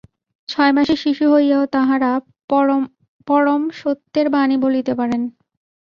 ছয়মাসের 0.49 0.99
শিশু 1.03 1.25
হইয়াও 1.33 1.63
তাঁহারা 1.73 2.11
পরমসত্যের 3.27 4.27
বাণী 4.29 4.55
বলিতে 4.57 4.93
পারেন। 4.95 5.21